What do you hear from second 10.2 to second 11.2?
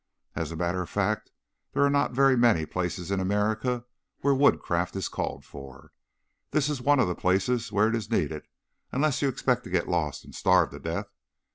and starve to death.